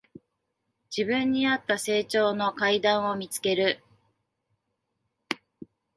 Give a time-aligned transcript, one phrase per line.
[0.89, 3.83] 自分にあった成長の階段を見つける